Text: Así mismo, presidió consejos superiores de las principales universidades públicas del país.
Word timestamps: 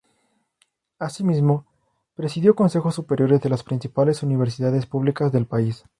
Así 0.97 1.23
mismo, 1.23 1.67
presidió 2.15 2.55
consejos 2.55 2.95
superiores 2.95 3.39
de 3.41 3.49
las 3.49 3.61
principales 3.61 4.23
universidades 4.23 4.87
públicas 4.87 5.31
del 5.31 5.45
país. 5.45 5.85